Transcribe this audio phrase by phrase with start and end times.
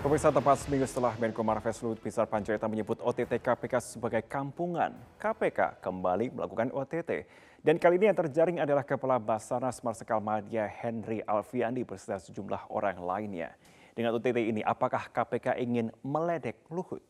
[0.00, 5.76] Pemirsa tepat seminggu setelah Menko Marves Luhut Binsar Panjaitan menyebut OTT KPK sebagai kampungan, KPK
[5.76, 7.28] kembali melakukan OTT.
[7.60, 12.96] Dan kali ini yang terjaring adalah Kepala Basarnas Marsikal Madia Henry Alfiandi beserta sejumlah orang
[12.96, 13.52] lainnya.
[13.92, 17.04] Dengan OTT ini, apakah KPK ingin meledek Luhut?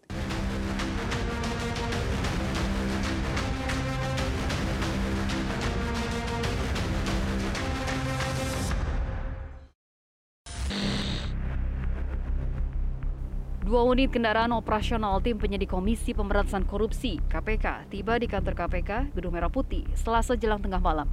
[13.71, 19.31] Dua unit kendaraan operasional tim penyidik Komisi Pemberantasan Korupsi (KPK) tiba di kantor KPK Gedung
[19.31, 21.07] Merah Putih Selasa jelang tengah malam.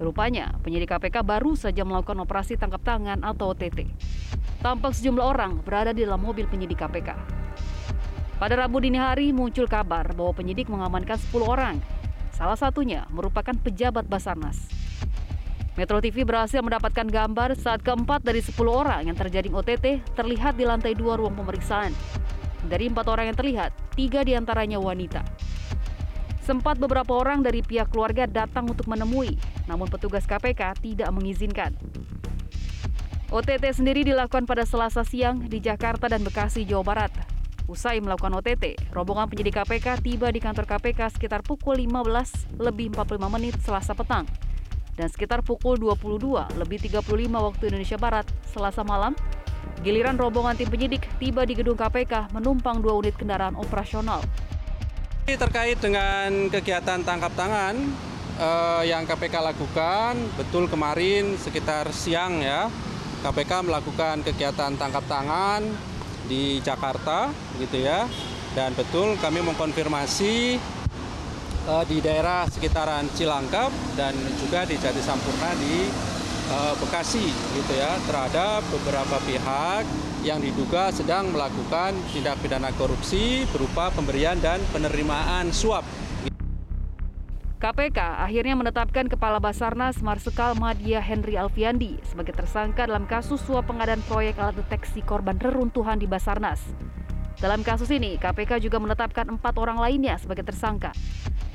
[0.00, 3.92] Rupanya, penyidik KPK baru saja melakukan operasi tangkap tangan atau OTT.
[4.64, 7.12] Tampak sejumlah orang berada di dalam mobil penyidik KPK.
[8.40, 11.76] Pada Rabu dini hari muncul kabar bahwa penyidik mengamankan 10 orang.
[12.32, 14.81] Salah satunya merupakan pejabat Basarnas.
[15.72, 20.68] Metro TV berhasil mendapatkan gambar saat keempat dari 10 orang yang terjaring OTT terlihat di
[20.68, 21.96] lantai dua ruang pemeriksaan.
[22.68, 25.24] Dari empat orang yang terlihat, tiga di antaranya wanita.
[26.44, 31.72] Sempat beberapa orang dari pihak keluarga datang untuk menemui, namun petugas KPK tidak mengizinkan.
[33.32, 37.12] OTT sendiri dilakukan pada Selasa siang di Jakarta dan Bekasi, Jawa Barat.
[37.64, 43.32] Usai melakukan OTT, rombongan penyidik KPK tiba di kantor KPK sekitar pukul 15 lebih 45
[43.32, 44.28] menit Selasa petang
[44.96, 49.16] dan sekitar pukul 22 lebih 35 waktu Indonesia Barat Selasa malam,
[49.80, 54.20] giliran rombongan tim penyidik tiba di gedung KPK menumpang dua unit kendaraan operasional.
[55.24, 57.78] Terkait dengan kegiatan tangkap tangan
[58.36, 62.68] eh, yang KPK lakukan, betul kemarin sekitar siang ya,
[63.24, 65.62] KPK melakukan kegiatan tangkap tangan
[66.26, 68.04] di Jakarta, gitu ya,
[68.52, 70.58] dan betul kami mengkonfirmasi
[71.68, 75.86] uh, di daerah sekitaran Cilangkap dan juga di Jati Sampurna di
[76.50, 79.84] uh, Bekasi gitu ya terhadap beberapa pihak
[80.22, 85.82] yang diduga sedang melakukan tindak pidana korupsi berupa pemberian dan penerimaan suap.
[87.62, 94.02] KPK akhirnya menetapkan Kepala Basarnas Marsikal Madia Henry Alfiandi sebagai tersangka dalam kasus suap pengadaan
[94.10, 96.58] proyek alat deteksi korban reruntuhan di Basarnas.
[97.42, 100.94] Dalam kasus ini, KPK juga menetapkan empat orang lainnya sebagai tersangka,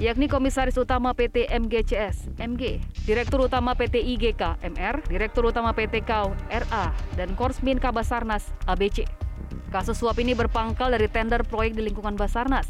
[0.03, 6.36] yakni Komisaris Utama PT MGCS, MG, Direktur Utama PT IGK, MR, Direktur Utama PT KAU,
[6.52, 9.08] RA, dan Korsmin Kabasarnas, ABC.
[9.72, 12.68] Kasus suap ini berpangkal dari tender proyek di lingkungan Basarnas.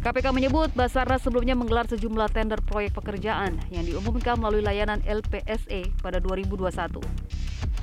[0.00, 6.16] KPK menyebut Basarnas sebelumnya menggelar sejumlah tender proyek pekerjaan yang diumumkan melalui layanan LPSE pada
[6.24, 7.04] 2021.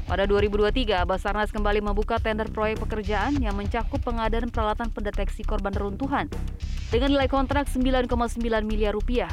[0.08, 6.32] Pada 2023, Basarnas kembali membuka tender proyek pekerjaan yang mencakup pengadaan peralatan pendeteksi korban reruntuhan
[6.88, 9.28] dengan nilai kontrak 9,9 miliar rupiah.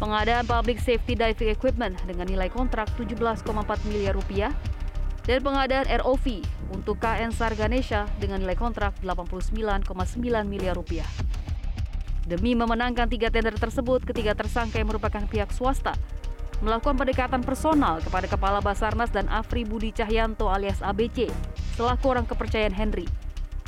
[0.00, 3.44] Pengadaan public safety diving equipment dengan nilai kontrak 17,4
[3.84, 4.48] miliar rupiah
[5.28, 6.40] dan pengadaan ROV
[6.72, 9.92] untuk KN Sarganesha dengan nilai kontrak 89,9
[10.48, 11.04] miliar rupiah.
[12.24, 15.92] Demi memenangkan tiga tender tersebut, ketiga tersangka yang merupakan pihak swasta
[16.58, 21.30] melakukan pendekatan personal kepada Kepala Basarnas dan Afri Budi Cahyanto alias ABC
[21.78, 23.06] selaku orang kepercayaan Henry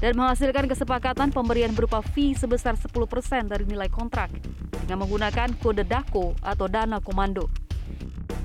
[0.01, 2.91] dan menghasilkan kesepakatan pemberian berupa fee sebesar 10%
[3.47, 4.33] dari nilai kontrak
[4.83, 7.47] dengan menggunakan kode DAKO atau dana komando.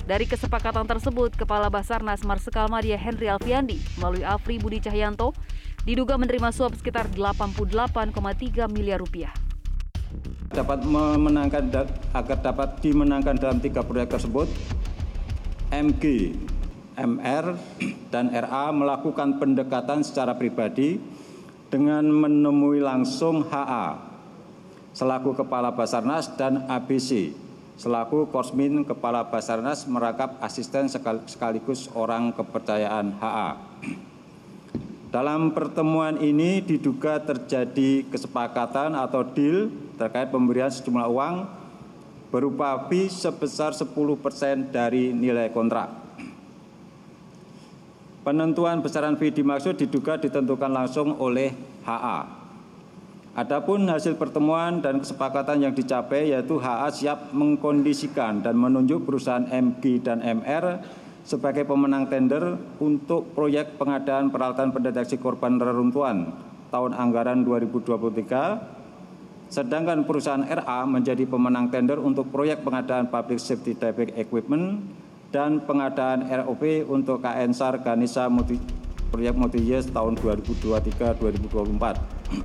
[0.06, 5.34] Dari kesepakatan tersebut, Kepala Basarnas Marsikal Madia Henry Alfiandi melalui Afri Budi Cahyanto
[5.88, 9.45] diduga menerima suap sekitar 88,3 miliar rupiah
[10.52, 11.64] dapat memenangkan
[12.14, 14.46] agar dapat dimenangkan dalam tiga proyek tersebut
[15.74, 16.36] MG,
[16.96, 17.58] MR,
[18.14, 21.02] dan RA melakukan pendekatan secara pribadi
[21.74, 23.98] dengan menemui langsung HA
[24.96, 27.36] selaku Kepala Basarnas dan ABC
[27.76, 30.88] selaku Korsmin Kepala Basarnas merakap asisten
[31.28, 33.50] sekaligus orang kepercayaan HA.
[35.16, 41.36] Dalam pertemuan ini diduga terjadi kesepakatan atau deal terkait pemberian sejumlah uang
[42.36, 43.96] berupa fee sebesar 10%
[44.76, 45.88] dari nilai kontrak.
[48.28, 51.56] Penentuan besaran fee dimaksud diduga ditentukan langsung oleh
[51.88, 52.20] HA.
[53.40, 60.04] Adapun hasil pertemuan dan kesepakatan yang dicapai yaitu HA siap mengkondisikan dan menunjuk perusahaan MG
[60.04, 60.84] dan MR
[61.26, 66.30] sebagai pemenang tender untuk proyek pengadaan peralatan pendeteksi korban reruntuhan
[66.70, 68.76] tahun anggaran 2023
[69.46, 74.82] Sedangkan perusahaan RA menjadi pemenang tender untuk proyek pengadaan public safety diving equipment
[75.30, 78.58] dan pengadaan ROP untuk KN SAR Ganesa multi,
[79.14, 82.42] proyek multi years tahun 2023-2024.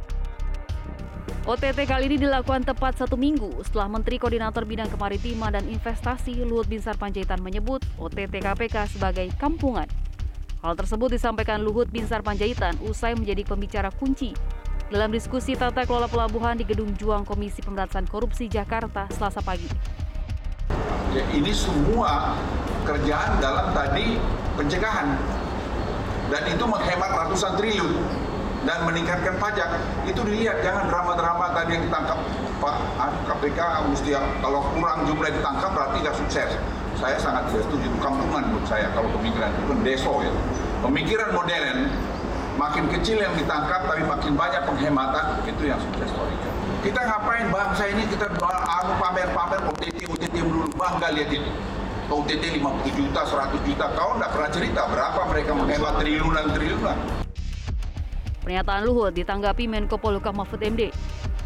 [1.51, 6.71] OTT kali ini dilakukan tepat satu minggu setelah Menteri Koordinator Bidang Kemaritiman dan Investasi Luhut
[6.71, 9.91] Binsar Panjaitan menyebut OTT KPK sebagai kampungan.
[10.63, 14.31] Hal tersebut disampaikan Luhut Binsar Panjaitan usai menjadi pembicara kunci
[14.95, 19.67] dalam diskusi tata kelola pelabuhan di Gedung Juang Komisi Pemberantasan Korupsi Jakarta Selasa pagi.
[21.11, 22.39] Ya, ini semua
[22.87, 24.23] kerjaan dalam tadi
[24.55, 25.19] pencegahan
[26.31, 28.30] dan itu menghemat ratusan triliun
[28.69, 29.69] dan meningkatkan pajak
[30.05, 30.61] itu dilihat.
[30.61, 32.19] Jangan drama-drama tadi yang ditangkap
[32.61, 32.77] Pak
[33.29, 34.11] KPK mesti
[34.45, 36.51] kalau kurang jumlah ditangkap berarti nggak sukses.
[37.01, 40.33] Saya sangat tidak setuju kampungan menurut saya kalau pemikiran itu kan deso ya.
[40.85, 41.79] Pemikiran modern
[42.61, 47.85] makin kecil yang ditangkap tapi makin banyak penghematan itu yang sukses story-nya kita ngapain bangsa
[47.93, 50.65] ini kita anu pamer-pamer OTT OTT dulu.
[50.81, 51.53] Bangga lihat ini
[52.09, 56.97] OTT 50 juta 100 juta kau nggak pernah cerita berapa mereka menghemat triliunan triliunan
[58.51, 60.91] Pernyataan Luhut ditanggapi Menko Polhukam Mahfud MD.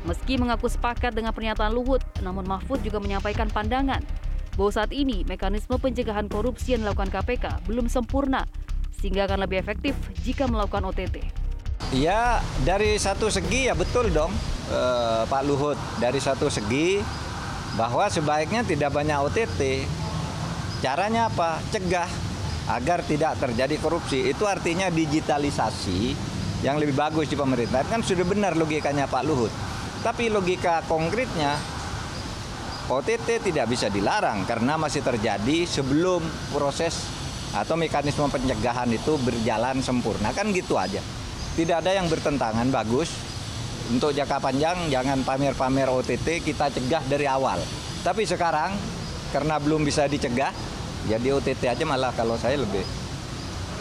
[0.08, 4.00] Meski mengaku sepakat dengan pernyataan Luhut, namun Mahfud juga menyampaikan pandangan
[4.56, 8.48] bahwa saat ini mekanisme pencegahan korupsi yang dilakukan KPK belum sempurna,
[8.96, 9.92] sehingga akan lebih efektif
[10.24, 11.20] jika melakukan OTT.
[11.92, 14.32] Ya, dari satu segi ya betul dong,
[14.72, 15.76] eh, Pak Luhut.
[16.00, 17.04] Dari satu segi
[17.76, 19.84] bahwa sebaiknya tidak banyak OTT.
[20.80, 21.60] Caranya apa?
[21.68, 22.08] Cegah
[22.64, 24.24] agar tidak terjadi korupsi.
[24.24, 27.82] Itu artinya digitalisasi yang lebih bagus di pemerintah.
[27.88, 29.50] Kan sudah benar logikanya Pak Luhut.
[30.04, 31.56] Tapi logika konkretnya
[32.84, 36.20] OTT tidak bisa dilarang karena masih terjadi sebelum
[36.52, 37.08] proses
[37.56, 41.00] atau mekanisme pencegahan itu berjalan sempurna kan gitu aja.
[41.56, 43.10] Tidak ada yang bertentangan bagus.
[43.84, 47.60] Untuk jangka panjang jangan pamer-pamer OTT kita cegah dari awal.
[48.00, 48.72] Tapi sekarang
[49.32, 50.52] karena belum bisa dicegah
[51.04, 52.80] jadi OTT aja malah kalau saya lebih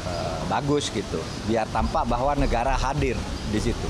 [0.08, 1.20] uh, bagus gitu.
[1.48, 3.16] Biar tampak bahwa negara hadir
[3.50, 3.88] di situ.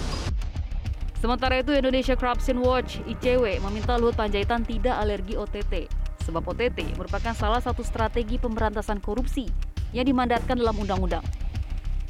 [1.24, 5.88] Sementara itu Indonesia Corruption Watch ICW meminta Luhut Panjaitan tidak alergi OTT.
[6.28, 9.48] Sebab OTT merupakan salah satu strategi pemberantasan korupsi
[9.96, 11.24] yang dimandatkan dalam undang-undang.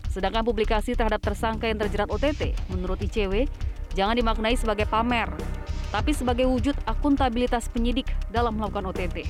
[0.10, 3.50] Sedangkan publikasi terhadap tersangka yang terjerat OTT, menurut ICW,
[3.98, 5.30] jangan dimaknai sebagai pamer,
[5.94, 9.30] tapi sebagai wujud akuntabilitas penyidik dalam melakukan OTT.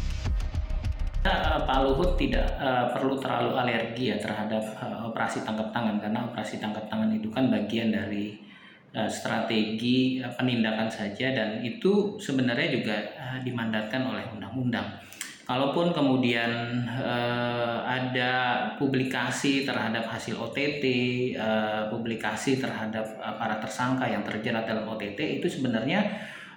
[1.23, 6.19] Eh, Pak Luhut tidak uh, perlu terlalu alergi ya terhadap uh, operasi tangkap tangan karena
[6.27, 8.35] operasi tangkap tangan itu kan bagian dari
[8.91, 14.83] uh, strategi uh, penindakan saja dan itu sebenarnya juga uh, dimandatkan oleh undang-undang.
[15.47, 18.31] Kalaupun kemudian uh, ada
[18.75, 20.83] publikasi terhadap hasil OTT,
[21.39, 26.03] uh, publikasi terhadap uh, para tersangka yang terjerat dalam OTT itu sebenarnya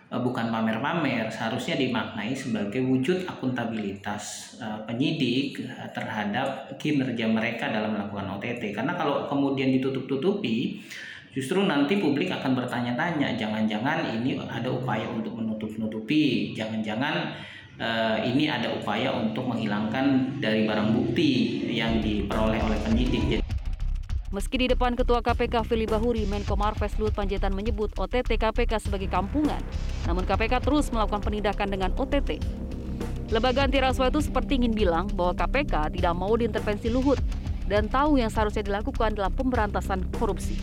[0.06, 8.38] bukan pamer-pamer, seharusnya dimaknai sebagai wujud akuntabilitas uh, penyidik uh, terhadap kinerja mereka dalam melakukan
[8.38, 8.70] OTT.
[8.70, 10.78] Karena kalau kemudian ditutup-tutupi,
[11.34, 17.34] justru nanti publik akan bertanya-tanya, jangan-jangan ini ada upaya untuk menutup-nutupi, jangan-jangan
[18.24, 23.05] ini ada upaya untuk menghilangkan dari barang bukti yang diperoleh oleh penyidik.
[24.34, 29.06] Meski di depan Ketua KPK Fili Bahuri, Menko Marves Lut Panjaitan menyebut OTT KPK sebagai
[29.06, 29.62] kampungan,
[30.02, 32.42] namun KPK terus melakukan penindakan dengan OTT.
[33.30, 37.22] Lembaga anti rasuah itu seperti ingin bilang bahwa KPK tidak mau diintervensi Luhut
[37.70, 40.58] dan tahu yang seharusnya dilakukan dalam pemberantasan korupsi.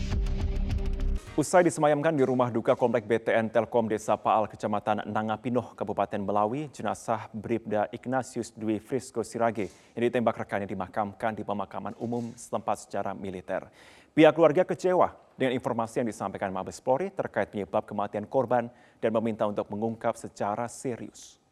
[1.34, 7.26] Usai disemayamkan di rumah duka Komplek BTN Telkom Desa Paal, Kecamatan Nangapinoh, Kabupaten Belawi, jenazah
[7.34, 9.66] Bribda Ignatius Dwi Frisco Sirage
[9.98, 13.66] yang ditembak rekannya dimakamkan di pemakaman umum setempat secara militer.
[14.14, 18.70] Pihak keluarga kecewa dengan informasi yang disampaikan Mabes Polri terkait penyebab kematian korban
[19.02, 21.42] dan meminta untuk mengungkap secara serius.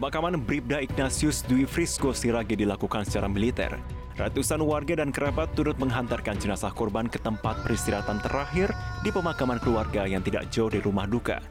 [0.00, 3.76] Pemakaman Bribda Ignatius Dwi Frisco Sirage dilakukan secara militer.
[4.16, 8.72] Ratusan warga dan kerabat turut menghantarkan jenazah korban ke tempat peristirahatan terakhir
[9.04, 11.44] di pemakaman keluarga yang tidak jauh dari rumah duka.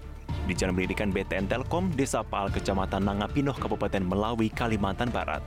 [0.50, 5.46] Di Jalan Pendidikan BTN Telkom, Desa Pal, Kecamatan Nangapinoh, Kabupaten Melawi, Kalimantan Barat.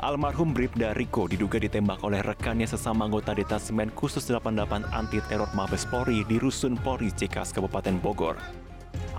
[0.00, 5.84] Almarhum Bribda Riko diduga ditembak oleh rekannya sesama anggota Detasemen Khusus 88 Anti Teror Mabes
[5.84, 8.40] Polri di Rusun Polri Cikas, Kabupaten Bogor.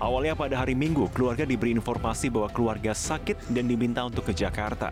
[0.02, 4.90] Awalnya pada hari Minggu, keluarga diberi informasi bahwa keluarga sakit dan diminta untuk ke Jakarta.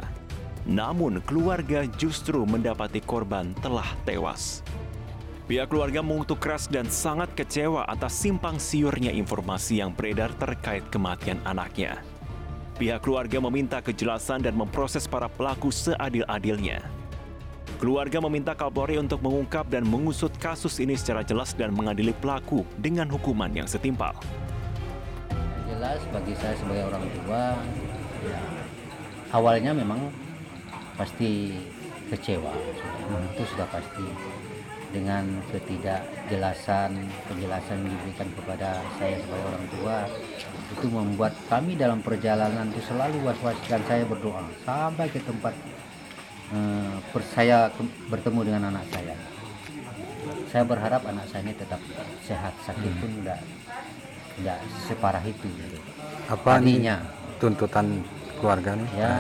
[0.70, 4.62] Namun, keluarga justru mendapati korban telah tewas.
[5.50, 11.42] Pihak keluarga mengutuk keras dan sangat kecewa atas simpang siurnya informasi yang beredar terkait kematian
[11.42, 11.98] anaknya.
[12.78, 16.86] Pihak keluarga meminta kejelasan dan memproses para pelaku seadil-adilnya.
[17.82, 23.10] Keluarga meminta Kapolri untuk mengungkap dan mengusut kasus ini secara jelas dan mengadili pelaku dengan
[23.10, 24.14] hukuman yang setimpal
[25.80, 27.56] jelas bagi saya sebagai orang tua
[28.20, 28.40] ya,
[29.32, 30.12] awalnya memang
[30.92, 31.56] pasti
[32.12, 33.32] kecewa hmm.
[33.32, 34.04] itu sudah pasti
[34.92, 36.92] dengan ketidakjelasan
[37.32, 39.96] penjelasan yang diberikan kepada saya sebagai orang tua
[40.68, 45.56] itu membuat kami dalam perjalanan itu selalu was-was dan saya berdoa sampai ke tempat
[46.52, 46.92] eh,
[47.32, 49.16] saya ke- bertemu dengan anak saya.
[50.52, 51.80] Saya berharap anak saya ini tetap
[52.28, 53.40] sehat, sakit pun tidak
[54.38, 55.46] tidak separah itu.
[55.48, 55.78] Gitu.
[56.30, 56.96] Apa nih Tadinya
[57.40, 57.86] tuntutan
[58.38, 59.12] keluarga nih ya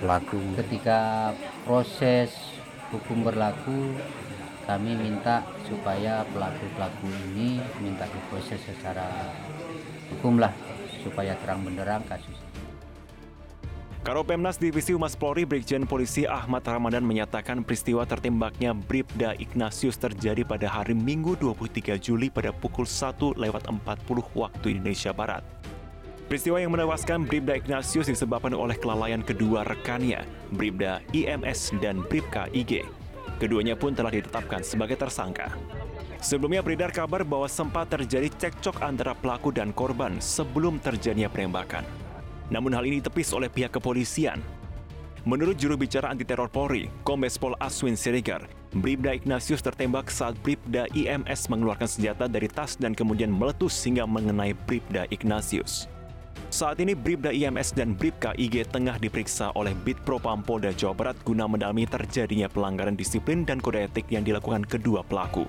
[0.00, 0.40] pelaku?
[0.58, 1.30] ketika
[1.62, 2.32] proses
[2.90, 3.96] hukum berlaku
[4.66, 9.32] kami minta supaya pelaku-pelaku ini minta diproses secara
[10.14, 10.54] hukum lah
[11.02, 12.51] supaya terang benderang kasus.
[14.02, 20.66] Karopemnas Divisi Humas Polri Brigjen Polisi Ahmad Ramadan menyatakan peristiwa tertembaknya Bribda Ignatius terjadi pada
[20.66, 23.78] hari Minggu 23 Juli pada pukul 1 lewat 40
[24.34, 25.46] waktu Indonesia Barat.
[26.26, 32.82] Peristiwa yang menewaskan Bribda Ignatius disebabkan oleh kelalaian kedua rekannya, Bribda IMS dan Bribka IG.
[33.38, 35.54] Keduanya pun telah ditetapkan sebagai tersangka.
[36.18, 42.01] Sebelumnya beredar kabar bahwa sempat terjadi cekcok antara pelaku dan korban sebelum terjadinya penembakan.
[42.52, 44.44] Namun hal ini ditepis oleh pihak kepolisian.
[45.24, 48.44] Menurut juru bicara anti teror Polri, Kombes Pol Aswin Siregar,
[48.74, 54.52] Bribda Ignatius tertembak saat Bribda IMS mengeluarkan senjata dari tas dan kemudian meletus hingga mengenai
[54.66, 55.86] Bribda Ignatius.
[56.52, 61.48] Saat ini Bribda IMS dan Bribka IG tengah diperiksa oleh Bitpropam Polda Jawa Barat guna
[61.48, 65.48] mendalami terjadinya pelanggaran disiplin dan kode etik yang dilakukan kedua pelaku.